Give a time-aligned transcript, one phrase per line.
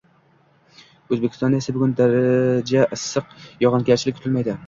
[1.15, 4.57] O'zbekistonda esa bugun daraja issiq, yog'ingarchilik kutilmaydi!